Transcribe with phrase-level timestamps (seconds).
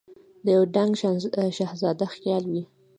[0.43, 0.91] د یو دنګ
[1.59, 2.63] شهزاده خیال وي